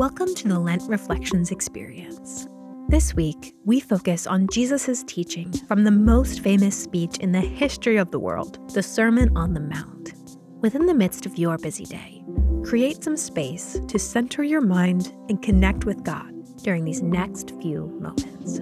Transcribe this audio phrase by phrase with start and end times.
[0.00, 2.48] Welcome to the Lent Reflections experience.
[2.88, 7.98] This week, we focus on Jesus' teaching from the most famous speech in the history
[7.98, 10.14] of the world, the Sermon on the Mount.
[10.62, 12.24] Within the midst of your busy day,
[12.64, 17.88] create some space to center your mind and connect with God during these next few
[18.00, 18.56] moments.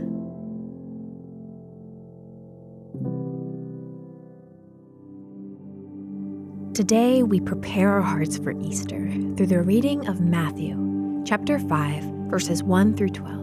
[6.77, 10.88] Today, we prepare our hearts for Easter through the reading of Matthew
[11.29, 13.39] chapter 5, verses 1 through 12.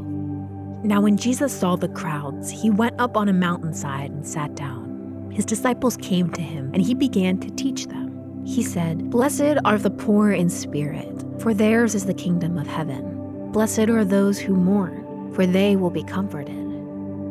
[0.83, 5.29] Now, when Jesus saw the crowds, he went up on a mountainside and sat down.
[5.31, 8.43] His disciples came to him, and he began to teach them.
[8.43, 13.51] He said, Blessed are the poor in spirit, for theirs is the kingdom of heaven.
[13.51, 16.65] Blessed are those who mourn, for they will be comforted.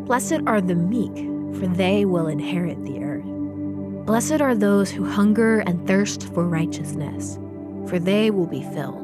[0.05, 1.17] Blessed are the meek,
[1.59, 4.07] for they will inherit the earth.
[4.07, 7.41] Blessed are those who hunger and thirst for righteousness,
[7.89, 9.04] for they will be filled.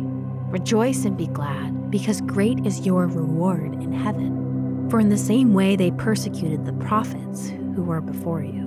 [0.51, 4.89] Rejoice and be glad, because great is your reward in heaven.
[4.89, 8.61] For in the same way they persecuted the prophets who were before you.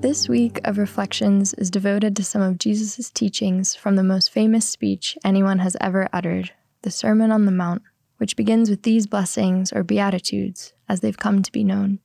[0.00, 4.68] This week of reflections is devoted to some of Jesus' teachings from the most famous
[4.68, 6.52] speech anyone has ever uttered,
[6.82, 7.82] the Sermon on the Mount,
[8.18, 11.98] which begins with these blessings or beatitudes as they've come to be known.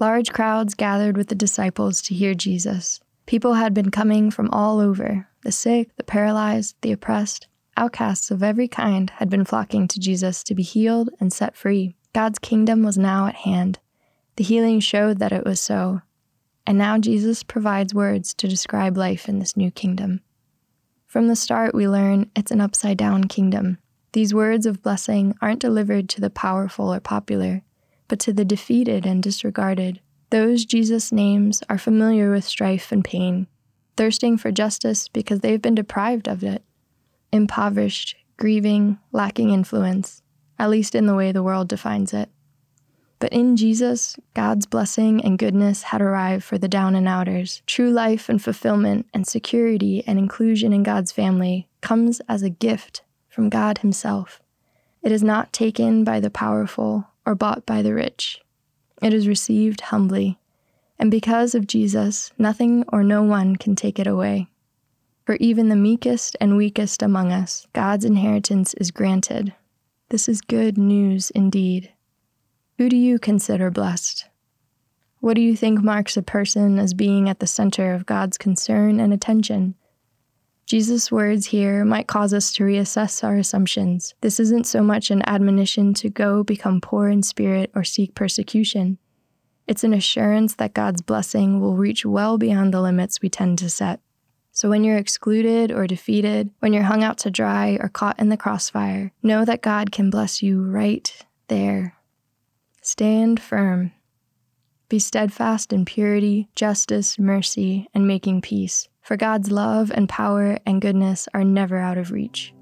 [0.00, 3.00] Large crowds gathered with the disciples to hear Jesus.
[3.26, 7.48] People had been coming from all over the sick, the paralyzed, the oppressed.
[7.76, 11.96] Outcasts of every kind had been flocking to Jesus to be healed and set free.
[12.14, 13.80] God's kingdom was now at hand.
[14.36, 16.02] The healing showed that it was so.
[16.64, 20.20] And now Jesus provides words to describe life in this new kingdom.
[21.08, 23.78] From the start, we learn it's an upside down kingdom.
[24.12, 27.64] These words of blessing aren't delivered to the powerful or popular
[28.08, 30.00] but to the defeated and disregarded.
[30.30, 33.46] Those Jesus names are familiar with strife and pain,
[33.96, 36.62] thirsting for justice because they've been deprived of it,
[37.32, 40.22] impoverished, grieving, lacking influence,
[40.58, 42.30] at least in the way the world defines it.
[43.20, 47.62] But in Jesus, God's blessing and goodness had arrived for the down and outers.
[47.66, 53.02] True life and fulfillment and security and inclusion in God's family comes as a gift
[53.28, 54.40] from God Himself.
[55.02, 58.40] It is not taken by the powerful or bought by the rich.
[59.02, 60.38] It is received humbly,
[60.98, 64.48] and because of Jesus, nothing or no one can take it away.
[65.26, 69.52] For even the meekest and weakest among us, God's inheritance is granted.
[70.08, 71.92] This is good news indeed.
[72.78, 74.24] Who do you consider blessed?
[75.20, 79.00] What do you think marks a person as being at the center of God's concern
[79.00, 79.74] and attention?
[80.68, 84.14] Jesus' words here might cause us to reassess our assumptions.
[84.20, 88.98] This isn't so much an admonition to go become poor in spirit or seek persecution.
[89.66, 93.70] It's an assurance that God's blessing will reach well beyond the limits we tend to
[93.70, 94.00] set.
[94.52, 98.28] So when you're excluded or defeated, when you're hung out to dry or caught in
[98.28, 101.10] the crossfire, know that God can bless you right
[101.46, 101.94] there.
[102.82, 103.92] Stand firm.
[104.90, 110.82] Be steadfast in purity, justice, mercy, and making peace for God's love and power and
[110.82, 112.52] goodness are never out of reach.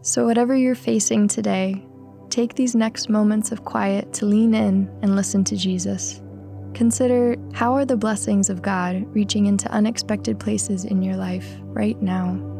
[0.00, 1.84] So, whatever you're facing today,
[2.30, 6.22] take these next moments of quiet to lean in and listen to Jesus.
[6.72, 12.00] Consider how are the blessings of God reaching into unexpected places in your life right
[12.00, 12.51] now.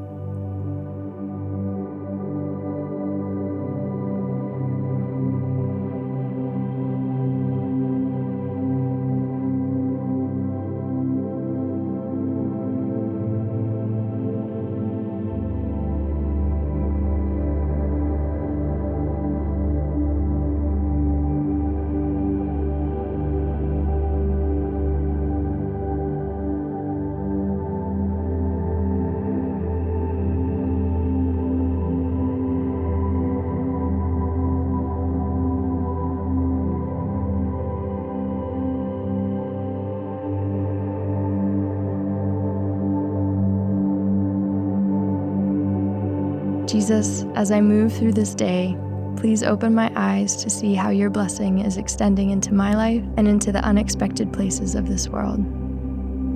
[46.72, 48.74] Jesus, as I move through this day,
[49.18, 53.28] please open my eyes to see how your blessing is extending into my life and
[53.28, 55.38] into the unexpected places of this world.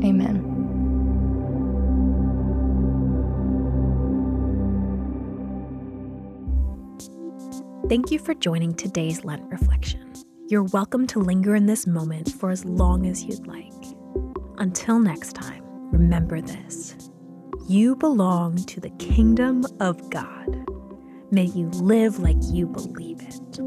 [0.05, 0.43] Amen.
[7.89, 10.13] Thank you for joining today's Lent reflection.
[10.49, 13.73] You're welcome to linger in this moment for as long as you'd like.
[14.59, 16.95] Until next time, remember this
[17.69, 20.67] you belong to the kingdom of God.
[21.33, 23.66] May you live like you believe it.